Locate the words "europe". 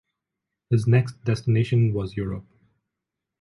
2.17-2.47